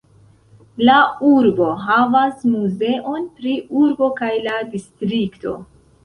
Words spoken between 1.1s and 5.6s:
urbo havas muzeon pri urbo kaj la distrikto.